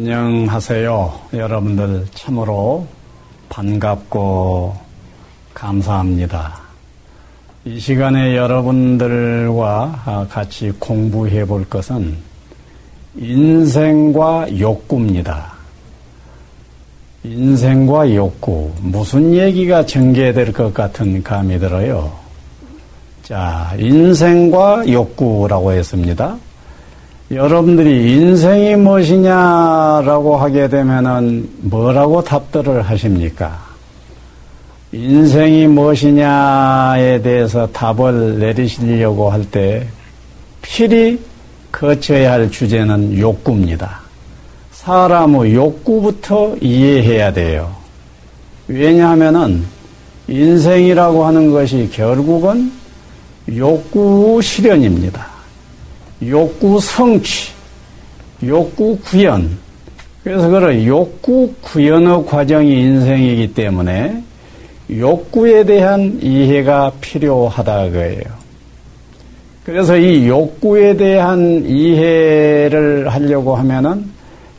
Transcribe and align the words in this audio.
안녕하세요. 0.00 1.12
여러분들 1.34 2.06
참으로 2.14 2.86
반갑고 3.48 4.76
감사합니다. 5.52 6.60
이 7.64 7.80
시간에 7.80 8.36
여러분들과 8.36 10.28
같이 10.30 10.70
공부해 10.78 11.44
볼 11.46 11.68
것은 11.68 12.16
인생과 13.16 14.56
욕구입니다. 14.60 15.52
인생과 17.24 18.14
욕구. 18.14 18.70
무슨 18.80 19.34
얘기가 19.34 19.84
전개될 19.84 20.52
것 20.52 20.72
같은 20.72 21.24
감이 21.24 21.58
들어요. 21.58 22.12
자, 23.24 23.74
인생과 23.76 24.88
욕구라고 24.88 25.72
했습니다. 25.72 26.36
여러분들이 27.30 28.14
인생이 28.14 28.76
무엇이냐라고 28.76 30.36
하게 30.38 30.68
되면은 30.68 31.50
뭐라고 31.60 32.24
답들을 32.24 32.80
하십니까? 32.82 33.58
인생이 34.92 35.66
무엇이냐에 35.66 37.20
대해서 37.20 37.66
답을 37.66 38.38
내리시려고 38.38 39.30
할 39.30 39.44
때 39.44 39.86
필히 40.62 41.20
거쳐야 41.70 42.32
할 42.32 42.50
주제는 42.50 43.18
욕구입니다. 43.18 44.00
사람의 44.72 45.54
욕구부터 45.54 46.56
이해해야 46.62 47.30
돼요. 47.32 47.74
왜냐하면은 48.68 49.64
인생이라고 50.28 51.26
하는 51.26 51.52
것이 51.52 51.90
결국은 51.92 52.72
욕구 53.54 54.40
실현입니다. 54.42 55.37
욕구 56.26 56.80
성취, 56.80 57.52
욕구 58.44 58.98
구현. 59.04 59.56
그래서 60.24 60.48
그런 60.48 60.84
욕구 60.84 61.52
구현의 61.60 62.26
과정이 62.26 62.80
인생이기 62.80 63.54
때문에 63.54 64.22
욕구에 64.90 65.64
대한 65.64 66.18
이해가 66.20 66.92
필요하다 67.00 67.90
그예요. 67.90 68.38
그래서 69.64 69.96
이 69.96 70.26
욕구에 70.26 70.96
대한 70.96 71.64
이해를 71.66 73.08
하려고 73.08 73.54
하면은 73.56 74.10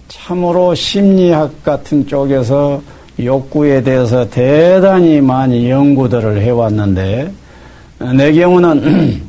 참으로 0.08 0.76
심리학 0.76 1.64
같은 1.64 2.06
쪽에서 2.06 2.82
욕구에 3.20 3.84
대해서 3.84 4.30
대단히 4.30 5.20
많이 5.20 5.70
연구들을 5.70 6.42
해왔는데 6.42 7.32
내 8.16 8.34
경우는 8.34 9.22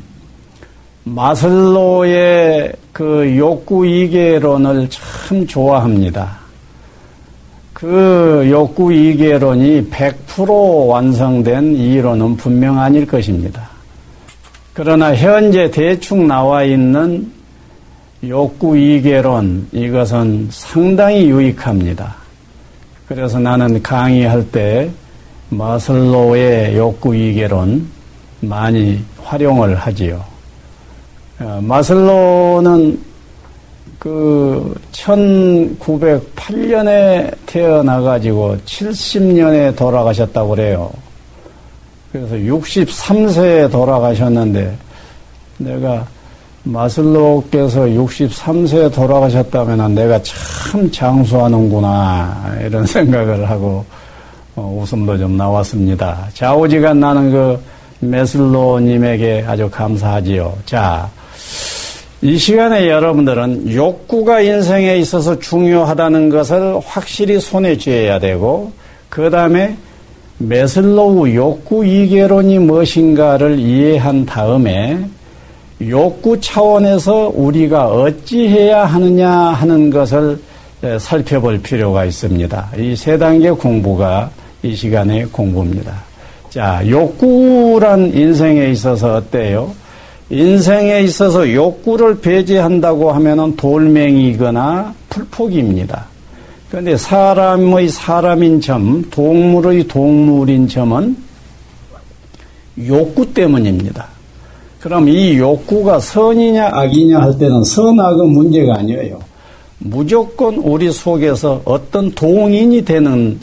마슬로의 1.03 2.73
그 2.93 3.35
욕구 3.37 3.85
이계론을 3.85 4.89
참 4.89 5.47
좋아합니다. 5.47 6.39
그 7.73 8.47
욕구 8.51 8.93
이계론이 8.93 9.89
100% 9.89 10.87
완성된 10.87 11.75
이론은 11.75 12.37
분명 12.37 12.79
아닐 12.79 13.07
것입니다. 13.07 13.69
그러나 14.73 15.15
현재 15.15 15.71
대충 15.71 16.27
나와 16.27 16.63
있는 16.63 17.31
욕구 18.27 18.77
이계론 18.77 19.67
이것은 19.71 20.49
상당히 20.51 21.27
유익합니다. 21.29 22.15
그래서 23.07 23.39
나는 23.39 23.81
강의할 23.81 24.51
때 24.51 24.89
마슬로의 25.49 26.77
욕구 26.77 27.15
이계론 27.15 27.87
많이 28.41 29.03
활용을 29.23 29.75
하지요. 29.75 30.30
어, 31.41 31.59
마슬로는 31.61 32.99
그 33.97 34.75
1908년에 34.91 37.33
태어나가지고 37.45 38.57
70년에 38.65 39.75
돌아가셨다고 39.75 40.49
그래요. 40.49 40.91
그래서 42.11 42.35
63세에 42.35 43.71
돌아가셨는데 43.71 44.75
내가 45.57 46.05
마슬로께서 46.63 47.81
63세에 47.81 48.93
돌아가셨다면 48.93 49.95
내가 49.95 50.21
참 50.21 50.91
장수하는구나 50.91 52.57
이런 52.65 52.85
생각을 52.93 53.49
하고 53.49 53.83
어, 54.55 54.77
웃음도 54.79 55.17
좀 55.17 55.37
나왔습니다. 55.37 56.27
좌우지간 56.33 56.99
나는 56.99 57.31
그 57.31 57.59
매슬로님에게 57.99 59.45
아주 59.47 59.69
감사하지요. 59.69 60.53
자, 60.65 61.09
이 62.23 62.37
시간에 62.37 62.87
여러분들은 62.87 63.73
욕구가 63.73 64.41
인생에 64.41 64.97
있어서 64.97 65.39
중요하다는 65.39 66.29
것을 66.29 66.79
확실히 66.85 67.39
손에 67.39 67.77
쥐어야 67.77 68.19
되고, 68.19 68.71
그 69.09 69.31
다음에 69.31 69.75
매슬로우 70.37 71.33
욕구 71.33 71.83
위계론이 71.83 72.59
무엇인가를 72.59 73.57
이해한 73.57 74.27
다음에 74.27 74.99
욕구 75.81 76.39
차원에서 76.39 77.31
우리가 77.33 77.87
어찌해야 77.87 78.85
하느냐 78.85 79.27
하는 79.29 79.89
것을 79.89 80.39
살펴볼 80.99 81.59
필요가 81.59 82.05
있습니다. 82.05 82.69
이 82.77 82.95
세 82.95 83.17
단계 83.17 83.49
공부가 83.49 84.29
이 84.61 84.75
시간의 84.75 85.25
공부입니다. 85.31 86.03
자, 86.51 86.83
욕구란 86.87 88.13
인생에 88.13 88.69
있어서 88.69 89.15
어때요? 89.15 89.73
인생에 90.31 91.01
있어서 91.01 91.51
욕구를 91.51 92.21
배제한다고 92.21 93.11
하면은 93.11 93.53
돌멩이거나 93.57 94.95
풀포기입니다. 95.09 96.05
그런데 96.69 96.95
사람의 96.95 97.89
사람인 97.89 98.61
점, 98.61 99.03
동물의 99.11 99.89
동물인 99.89 100.69
점은 100.69 101.17
욕구 102.87 103.33
때문입니다. 103.33 104.07
그럼 104.79 105.09
이 105.09 105.37
욕구가 105.37 105.99
선이냐 105.99 106.69
악이냐 106.71 107.19
할 107.19 107.37
때는 107.37 107.63
선악의 107.65 108.27
문제가 108.29 108.77
아니에요. 108.77 109.19
무조건 109.79 110.55
우리 110.55 110.89
속에서 110.93 111.61
어떤 111.65 112.09
동인이 112.11 112.85
되는 112.85 113.37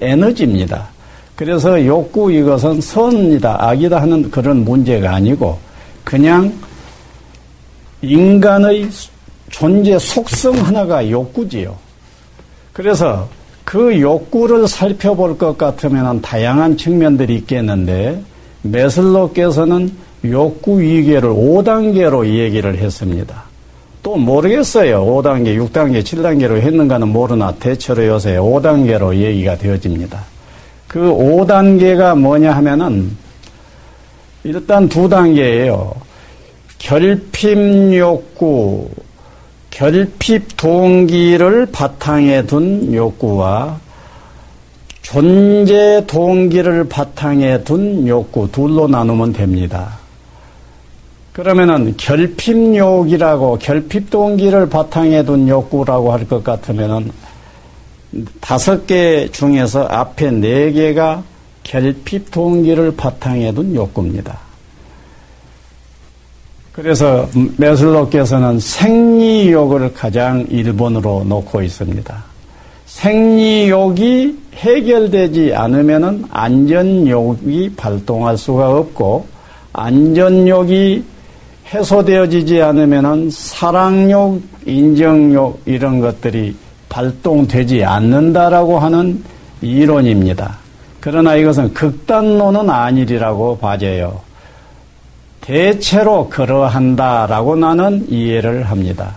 에너지입니다. 0.00 0.88
그래서 1.36 1.84
욕구 1.86 2.32
이것은 2.32 2.80
선이다 2.80 3.64
악이다 3.64 4.02
하는 4.02 4.28
그런 4.28 4.64
문제가 4.64 5.14
아니고 5.14 5.56
그냥 6.04 6.52
인간의 8.02 8.88
존재 9.50 9.98
속성 9.98 10.54
하나가 10.56 11.08
욕구지요. 11.08 11.76
그래서 12.72 13.28
그 13.64 14.00
욕구를 14.00 14.66
살펴볼 14.66 15.38
것 15.38 15.56
같으면 15.56 16.20
다양한 16.20 16.76
측면들이 16.76 17.36
있겠는데 17.36 18.22
메슬로께서는 18.62 19.92
욕구 20.24 20.80
위계를 20.80 21.30
5단계로 21.30 22.26
얘기를 22.26 22.76
했습니다. 22.78 23.44
또 24.02 24.16
모르겠어요. 24.16 25.04
5단계, 25.04 25.56
6단계, 25.56 26.02
7단계로 26.02 26.60
했는가는 26.60 27.06
모르나 27.08 27.52
대체로 27.52 28.04
요새 28.06 28.36
5단계로 28.36 29.14
얘기가 29.14 29.56
되어집니다. 29.56 30.24
그 30.88 30.98
5단계가 30.98 32.18
뭐냐 32.18 32.52
하면은 32.56 33.16
일단 34.44 34.88
두 34.88 35.08
단계예요. 35.08 35.94
결핍 36.78 37.94
욕구, 37.96 38.88
결핍 39.70 40.56
동기를 40.56 41.66
바탕에 41.66 42.44
둔 42.46 42.92
욕구와 42.92 43.78
존재 45.02 46.04
동기를 46.06 46.88
바탕에 46.88 47.62
둔 47.62 48.06
욕구 48.08 48.50
둘로 48.50 48.88
나누면 48.88 49.32
됩니다. 49.32 49.98
그러면은 51.32 51.94
결핍욕이라고 51.96 53.58
결핍 53.58 54.10
동기를 54.10 54.68
바탕에 54.68 55.24
둔 55.24 55.48
욕구라고 55.48 56.12
할 56.12 56.26
것 56.26 56.42
같으면은 56.42 57.10
다섯 58.40 58.86
개 58.86 59.28
중에서 59.30 59.84
앞에 59.86 60.30
네 60.30 60.72
개가 60.72 61.22
결핍 61.62 62.30
동기를 62.30 62.96
바탕에 62.96 63.52
둔 63.52 63.74
욕구입니다. 63.74 64.38
그래서 66.72 67.28
메슬로께서는 67.58 68.58
생리욕을 68.58 69.92
가장 69.92 70.46
1번으로 70.46 71.24
놓고 71.26 71.62
있습니다. 71.62 72.24
생리욕이 72.86 74.38
해결되지 74.54 75.54
않으면 75.54 76.24
안전욕이 76.30 77.74
발동할 77.76 78.38
수가 78.38 78.70
없고 78.70 79.26
안전욕이 79.72 81.04
해소되어지지 81.72 82.60
않으면 82.60 83.30
사랑욕, 83.30 84.42
인정욕 84.66 85.62
이런 85.64 86.00
것들이 86.00 86.54
발동되지 86.88 87.84
않는다라고 87.84 88.78
하는 88.78 89.24
이론입니다. 89.62 90.61
그러나 91.02 91.34
이것은 91.34 91.74
극단론은 91.74 92.70
아니리라고 92.70 93.58
봐져요. 93.58 94.20
대체로 95.40 96.28
그러한다라고 96.28 97.56
나는 97.56 98.06
이해를 98.08 98.62
합니다. 98.62 99.16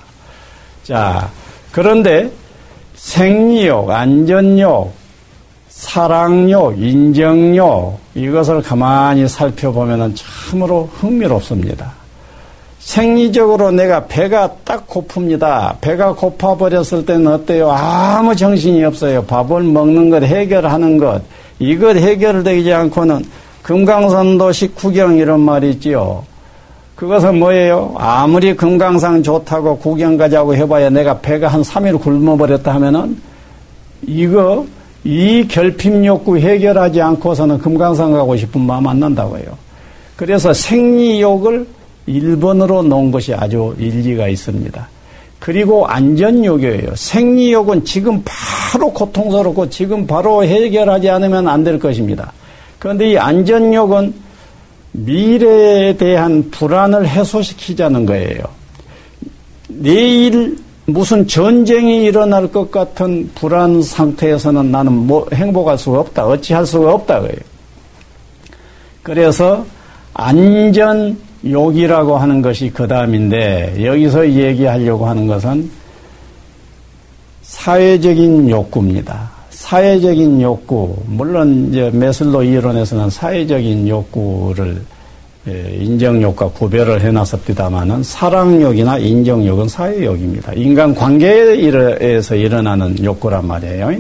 자, 0.84 1.30
그런데 1.72 2.32
생리욕, 2.96 3.92
안전욕, 3.92 4.96
사랑욕, 5.70 6.82
인정욕 6.82 8.00
이것을 8.16 8.64
가만히 8.64 9.28
살펴보면 9.28 10.16
참으로 10.16 10.90
흥미롭습니다. 10.92 11.92
생리적으로 12.80 13.70
내가 13.70 14.08
배가 14.08 14.50
딱 14.64 14.88
고픕니다. 14.88 15.80
배가 15.82 16.14
고파버렸을 16.14 17.06
때는 17.06 17.28
어때요? 17.28 17.70
아무 17.72 18.36
정신이 18.36 18.84
없어요. 18.84 19.24
밥을 19.26 19.62
먹는 19.62 20.10
것, 20.10 20.24
해결하는 20.24 20.98
것. 20.98 21.22
이것 21.60 21.96
해결되지 21.96 22.74
않고는 22.74 23.26
금강산도 23.64 24.52
식구경 24.52 25.18
이런 25.18 25.40
말이 25.40 25.72
있지요. 25.72 26.24
그것은 26.96 27.40
뭐예요? 27.40 27.94
아무리 27.98 28.56
금강산 28.56 29.24
좋다고 29.24 29.78
구경 29.80 30.18
가자고 30.18 30.56
해봐야 30.56 30.90
내가 30.90 31.20
배가 31.20 31.48
한 31.48 31.62
3일 31.62 32.00
굶어버렸다 32.00 32.74
하면은 32.76 33.18
이거 34.06 34.66
이 35.04 35.46
결핍 35.48 36.06
욕구 36.06 36.38
해결하지 36.38 37.02
않고서는 37.02 37.58
금강산 37.60 38.14
가고 38.14 38.38
싶은 38.38 38.62
마음 38.62 38.88
안 38.88 39.00
난다고요. 39.00 39.66
그래서 40.16 40.54
생리욕을 40.54 41.68
1번으로 42.08 42.86
놓은 42.86 43.12
것이 43.12 43.34
아주 43.34 43.76
일리가 43.78 44.28
있습니다. 44.28 44.88
그리고 45.46 45.86
안전욕이에요. 45.86 46.96
생리욕은 46.96 47.86
지금 47.86 48.20
바로 48.26 48.92
고통스럽고 48.92 49.70
지금 49.70 50.08
바로 50.08 50.44
해결하지 50.44 51.08
않으면 51.08 51.48
안 51.48 51.64
될 51.64 51.78
것입니다. 51.78 52.34
그런데 52.80 53.12
이 53.12 53.18
안전욕은 53.20 54.12
미래에 54.94 55.98
대한 55.98 56.50
불안을 56.50 57.08
해소시키자는 57.08 58.08
거예요. 58.08 58.40
내일 59.68 60.58
무슨 60.88 61.28
전쟁이 61.28 62.06
일어날 62.06 62.52
것 62.52 62.72
같은 62.72 63.30
불안 63.36 63.84
상태에서는 63.84 64.72
나는 64.72 64.94
뭐 64.94 65.28
행복할 65.32 65.78
수가 65.78 66.00
없다. 66.00 66.26
어찌할 66.26 66.66
수가 66.66 66.92
없다. 66.92 67.20
그래요. 67.20 67.38
그래서 69.04 69.64
안전 70.16 71.16
욕이라고 71.46 72.18
하는 72.18 72.42
것이 72.42 72.72
그 72.74 72.88
다음인데 72.88 73.84
여기서 73.84 74.30
얘기하려고 74.30 75.06
하는 75.06 75.28
것은 75.28 75.70
사회적인 77.44 78.50
욕구입니다. 78.50 79.30
사회적인 79.50 80.42
욕구, 80.42 80.96
물론 81.08 81.70
이제 81.70 81.90
메슬로 81.92 82.44
이론에서는 82.44 83.10
사회적인 83.10 83.88
욕구를 83.88 84.82
예, 85.48 85.78
인정욕과 85.80 86.50
구별을 86.50 87.02
해놨습니다만은 87.02 88.02
사랑욕이나 88.02 88.98
인정욕은 88.98 89.68
사회욕입니다. 89.68 90.54
인간 90.54 90.96
관계에서 90.96 92.36
일어나는 92.36 93.04
욕구란 93.04 93.46
말이에요. 93.46 93.92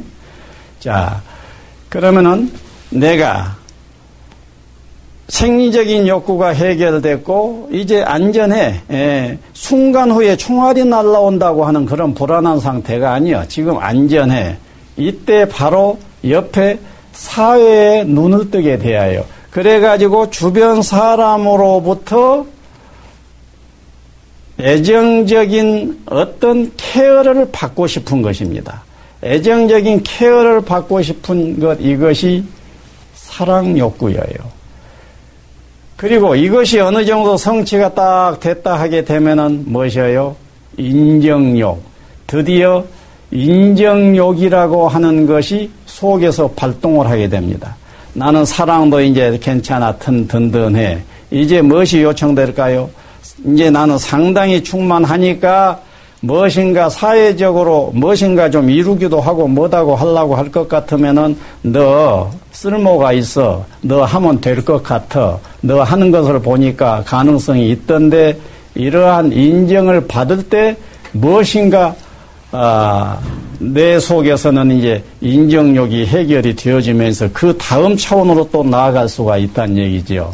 자, 0.80 1.22
그러면은 1.88 2.52
내가 2.90 3.56
생리적인 5.28 6.08
욕구가 6.08 6.50
해결됐고 6.50 7.70
이제 7.72 8.04
안전해 8.04 8.82
예, 8.92 9.38
순간 9.54 10.12
후에 10.12 10.38
총알이 10.38 10.86
날라온다고 10.86 11.66
하는 11.66 11.86
그런 11.86 12.14
불안한 12.14 12.60
상태가 12.60 13.14
아니야. 13.14 13.46
지금 13.48 13.78
안전해. 13.80 14.58
이때 14.98 15.48
바로 15.50 15.98
옆에 16.28 16.80
사회에 17.14 18.04
눈을 18.04 18.52
뜨게 18.52 18.78
되어요. 18.78 19.26
그래가지고 19.50 20.30
주변 20.30 20.82
사람으로부터 20.82 22.46
애정적인 24.60 26.04
어떤 26.06 26.72
케어를 26.78 27.50
받고 27.52 27.88
싶은 27.88 28.22
것입니다. 28.22 28.84
애정적인 29.24 30.04
케어를 30.04 30.62
받고 30.62 31.02
싶은 31.02 31.60
것, 31.60 31.78
이것이 31.82 32.44
사랑 33.16 33.78
욕구예요. 33.78 34.56
그리고 35.98 36.36
이것이 36.36 36.80
어느 36.80 37.06
정도 37.06 37.38
성취가 37.38 37.94
딱 37.94 38.40
됐다 38.40 38.80
하게 38.80 39.06
되면은 39.06 39.64
무엇이에요? 39.68 40.36
인정욕. 40.78 41.82
드디어 42.28 42.84
인정욕이라고 43.32 44.88
하는 44.90 45.26
것이 45.26 45.70
속에서 45.86 46.50
발동을 46.50 47.08
하게 47.10 47.30
됩니다. 47.30 47.76
나는 48.14 48.44
사랑도 48.46 49.02
이제 49.02 49.38
괜찮아, 49.42 49.96
튼, 49.98 50.28
든든해. 50.28 51.02
이제 51.32 51.62
무엇이 51.62 52.02
요청될까요? 52.02 52.90
이제 53.46 53.70
나는 53.70 53.98
상당히 53.98 54.64
충만하니까 54.64 55.80
무엇인가 56.26 56.90
사회적으로 56.90 57.92
무엇인가 57.94 58.50
좀 58.50 58.68
이루기도 58.70 59.22
하고 59.22 59.48
뭐다고 59.48 59.96
하려고 59.96 60.36
할 60.36 60.50
것 60.50 60.68
같으면은 60.68 61.38
너 61.62 62.32
쓸모가 62.52 63.14
있어. 63.14 63.64
너 63.82 64.04
하면 64.04 64.42
될 64.42 64.64
것 64.64 64.82
같아. 64.82 65.38
너 65.62 65.84
하는 65.84 66.10
것을 66.12 66.40
보니까 66.40 67.04
가능성이 67.06 67.70
있던데 67.72 68.38
이러한 68.74 69.32
인정을 69.34 70.08
받을 70.08 70.42
때 70.44 70.76
무엇인가 71.12 71.94
아, 72.52 73.20
내 73.60 74.00
속에서는 74.00 74.72
이제 74.72 75.04
인정욕이 75.22 76.06
해결이 76.08 76.56
되어지면서 76.56 77.30
그 77.34 77.56
다음 77.58 77.96
차원으로 77.98 78.50
또 78.52 78.64
나아갈 78.64 79.08
수가 79.10 79.38
있다는 79.38 79.78
얘기죠. 79.78 80.34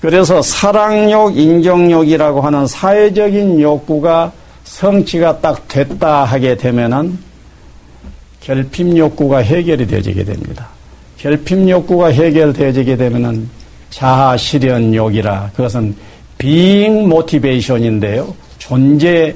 그래서 0.00 0.42
사랑욕, 0.42 1.36
인정욕이라고 1.36 2.40
하는 2.42 2.66
사회적인 2.66 3.60
욕구가 3.60 4.30
성취가 4.66 5.40
딱 5.40 5.66
됐다 5.68 6.24
하게 6.24 6.56
되면은 6.56 7.18
결핍 8.40 8.96
욕구가 8.96 9.38
해결이 9.38 9.86
되어지게 9.86 10.24
됩니다. 10.24 10.68
결핍 11.16 11.68
욕구가 11.68 12.08
해결되어지게 12.08 12.96
되면은 12.96 13.48
자아 13.90 14.36
실현욕이라 14.36 15.52
그것은 15.56 15.96
being 16.38 17.06
motivation인데요. 17.06 18.34
존재 18.58 19.34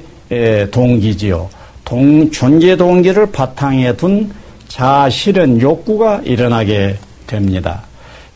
동기지요. 0.70 1.48
동, 1.84 2.30
존재 2.30 2.76
동기를 2.76 3.32
바탕에 3.32 3.96
둔 3.96 4.30
자아 4.68 5.08
실현 5.10 5.60
욕구가 5.60 6.20
일어나게 6.24 6.96
됩니다. 7.26 7.82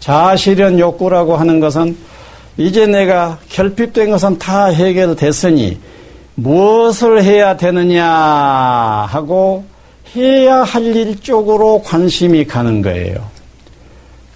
자아 0.01 0.37
실현 0.37 0.79
욕구라고 0.79 1.37
하는 1.37 1.61
것은 1.61 1.97
이제 2.57 2.87
내가 2.87 3.39
결핍된 3.49 4.11
것은 4.11 4.39
다 4.39 4.67
해결됐으니 4.67 5.79
무엇을 6.37 7.23
해야 7.23 7.57
되느냐 7.57 8.05
하고 8.07 9.65
해야 10.17 10.63
할 10.63 10.83
일 10.95 11.21
쪽으로 11.21 11.83
관심이 11.83 12.45
가는 12.45 12.83
거예요. 12.83 13.17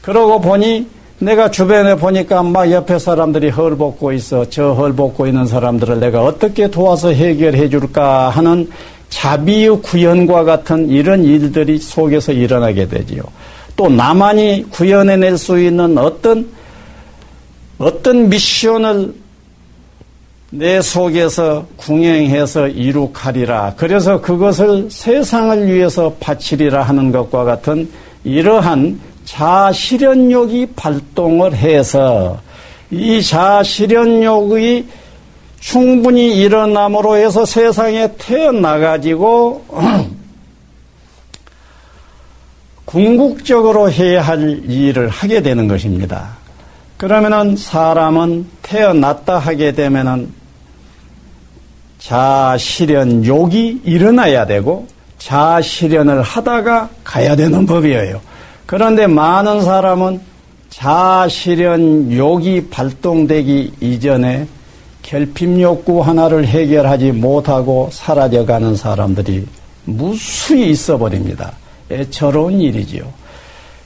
그러고 0.02 0.40
보니 0.40 0.86
내가 1.20 1.50
주변에 1.50 1.96
보니까 1.96 2.42
막 2.42 2.70
옆에 2.70 2.98
사람들이 2.98 3.50
헐벗고 3.50 4.12
있어. 4.12 4.48
저 4.48 4.72
헐벗고 4.72 5.26
있는 5.26 5.46
사람들을 5.46 6.00
내가 6.00 6.22
어떻게 6.22 6.70
도와서 6.70 7.12
해결해 7.12 7.68
줄까 7.68 8.30
하는 8.30 8.70
자비의 9.08 9.82
구현과 9.82 10.44
같은 10.44 10.88
이런 10.88 11.24
일들이 11.24 11.78
속에서 11.78 12.32
일어나게 12.32 12.86
되지요. 12.86 13.22
또 13.76 13.88
나만이 13.88 14.66
구현해낼 14.70 15.38
수 15.38 15.58
있는 15.60 15.98
어떤 15.98 16.48
어떤 17.78 18.28
미션을 18.28 19.14
내 20.50 20.80
속에서 20.80 21.66
궁행해서 21.76 22.68
이룩하리라. 22.68 23.74
그래서 23.76 24.20
그것을 24.20 24.88
세상을 24.90 25.70
위해서 25.70 26.14
바치리라 26.18 26.82
하는 26.82 27.12
것과 27.12 27.44
같은 27.44 27.90
이러한 28.24 28.98
자실현욕이 29.26 30.68
발동을 30.74 31.54
해서 31.54 32.40
이 32.90 33.22
자실현욕의 33.22 34.86
충분히 35.60 36.34
일어남으로 36.38 37.16
해서 37.16 37.44
세상에 37.44 38.10
태어나가지고 38.16 39.64
궁극적으로 42.86 43.90
해야 43.90 44.22
할 44.22 44.62
일을 44.64 45.10
하게 45.10 45.42
되는 45.42 45.68
것입니다. 45.68 46.38
그러면은 46.96 47.54
사람은 47.54 48.46
태어났다 48.62 49.38
하게 49.38 49.72
되면은 49.72 50.37
자실현 51.98 53.24
욕이 53.24 53.80
일어나야 53.84 54.46
되고 54.46 54.86
자실현을 55.18 56.22
하다가 56.22 56.88
가야 57.04 57.36
되는 57.36 57.66
법이에요. 57.66 58.20
그런데 58.66 59.06
많은 59.06 59.62
사람은 59.62 60.20
자실현 60.70 62.12
욕이 62.12 62.68
발동되기 62.68 63.72
이전에 63.80 64.46
결핍 65.02 65.60
욕구 65.60 66.02
하나를 66.02 66.46
해결하지 66.46 67.12
못하고 67.12 67.88
사라져가는 67.90 68.76
사람들이 68.76 69.46
무수히 69.84 70.70
있어 70.70 70.98
버립니다. 70.98 71.52
애처로운 71.90 72.60
일이지요. 72.60 73.04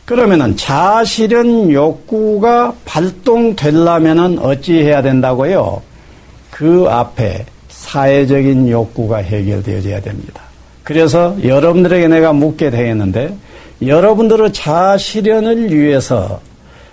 그러면은 0.05 0.57
자실현 0.57 1.71
욕구가 1.71 2.75
발동되려면은 2.85 4.41
어찌 4.41 4.81
해야 4.81 5.01
된다고요? 5.01 5.81
그 6.51 6.87
앞에 6.91 7.47
사회적인 7.93 8.71
욕구가 8.71 9.19
해결되어져야 9.19 10.01
됩니다. 10.01 10.41
그래서 10.83 11.37
여러분들에게 11.45 12.09
내가 12.09 12.33
묻게 12.33 12.71
되겠는데 12.71 13.37
여러분들의 13.85 14.55
자아 14.55 14.97
실현을 14.97 15.71
위해서 15.71 16.41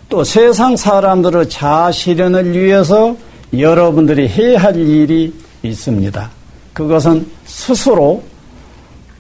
또 0.10 0.26
세상 0.26 0.76
사람들의 0.76 1.48
자아 1.48 1.94
실현을 1.94 2.54
위해서 2.54 3.16
여러분들이 3.58 4.28
해야 4.28 4.60
할 4.60 4.76
일이 4.76 5.34
있습니다. 5.64 6.30
그것은 6.74 7.26
스스로 7.46 8.22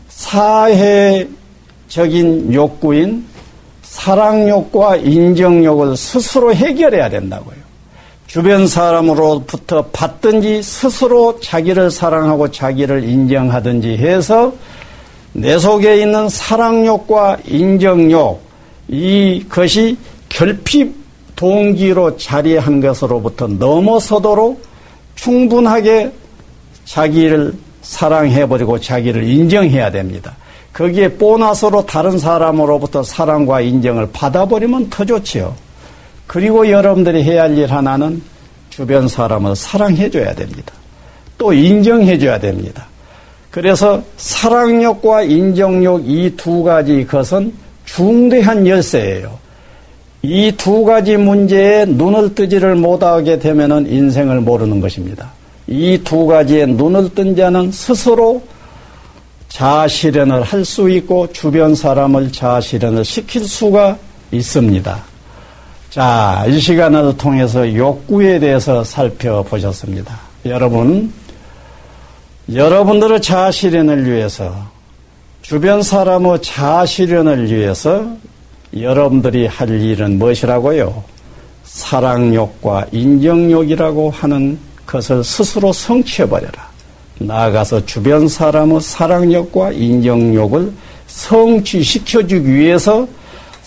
사회적인 0.10 1.34
욕구인 2.54 3.24
사랑욕과 3.84 4.98
인정욕을 4.98 5.96
스스로 5.96 6.54
해결해야 6.54 7.10
된다고요. 7.10 7.59
주변 8.30 8.68
사람으로부터 8.68 9.86
받든지 9.92 10.62
스스로 10.62 11.40
자기를 11.40 11.90
사랑하고 11.90 12.52
자기를 12.52 13.04
인정하든지 13.04 13.98
해서 13.98 14.54
내 15.34 15.58
속에 15.58 16.00
있는 16.00 16.30
사랑욕과 16.30 17.40
인정욕 17.48 18.40
이것이 18.88 19.98
결핍 20.30 20.96
동기로 21.36 22.18
자리한 22.18 22.80
것으로부터 22.82 23.48
넘어서도록 23.48 24.62
충분하게 25.16 26.12
자기를 26.86 27.56
사랑해버리고 27.82 28.80
자기를 28.80 29.24
인정해야 29.24 29.90
됩니다. 29.90 30.36
거기에 30.72 31.12
보너스로 31.14 31.84
다른 31.84 32.20
사람으로부터 32.20 33.02
사랑과 33.02 33.62
인정을 33.62 34.12
받아버리면 34.12 34.92
더 34.92 35.04
좋지요. 35.04 35.69
그리고 36.30 36.70
여러분들이 36.70 37.24
해야 37.24 37.44
할 37.44 37.58
일 37.58 37.72
하나는 37.72 38.22
주변 38.70 39.08
사람을 39.08 39.56
사랑해줘야 39.56 40.36
됩니다. 40.36 40.72
또 41.40 41.52
인정해줘야 41.52 42.40
됩니다. 42.40 42.86
그래서 43.50 44.04
사랑력과 44.18 45.24
인정력 45.24 46.08
이두 46.08 46.62
가지 46.64 47.04
것은 47.08 47.52
중대한 47.86 48.68
열쇠예요. 48.68 49.40
이 50.22 50.52
두 50.56 50.84
가지 50.86 51.18
문제에 51.18 51.86
눈을 51.86 52.36
뜨지를 52.36 52.76
못하게 52.76 53.40
되면 53.40 53.88
인생을 53.88 54.42
모르는 54.42 54.80
것입니다. 54.82 55.32
이 55.66 55.98
두 56.04 56.28
가지에 56.28 56.68
눈을 56.68 57.16
뜬 57.16 57.36
자는 57.36 57.72
스스로 57.72 58.44
자아실현을 59.48 60.44
할 60.44 60.64
수 60.64 60.88
있고 60.92 61.32
주변 61.34 61.74
사람을 61.74 62.32
자아실현을 62.32 63.04
시킬 63.04 63.46
수가 63.48 63.98
있습니다. 64.32 65.09
자, 65.90 66.46
이 66.48 66.60
시간을 66.60 67.18
통해서 67.18 67.74
욕구에 67.74 68.38
대해서 68.38 68.84
살펴보셨습니다. 68.84 70.20
여러분, 70.46 71.12
여러분들의 72.54 73.20
자아실현을 73.24 74.06
위해서 74.06 74.56
주변 75.42 75.82
사람의 75.82 76.44
자아실현을 76.44 77.52
위해서 77.52 78.06
여러분들이 78.78 79.48
할 79.48 79.70
일은 79.82 80.20
무엇이라고요? 80.20 81.04
사랑욕과 81.64 82.86
인정욕이라고 82.92 84.12
하는 84.12 84.60
것을 84.86 85.24
스스로 85.24 85.74
성취해버려라. 85.74 86.70
나아가서 87.18 87.88
주변 87.88 88.28
사람의 88.28 88.80
사랑욕과 88.82 89.72
인정욕을 89.72 90.72
성취시켜주기 91.08 92.48
위해서 92.54 93.08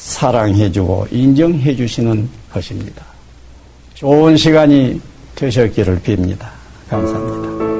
사랑해주고 0.02 1.06
인정해 1.12 1.75
주시는 1.75 2.28
것입니다. 2.52 3.04
좋은 3.94 4.37
시간이 4.37 5.00
되셨기를 5.37 6.00
빕니다. 6.00 6.49
감사합니다. 6.88 7.72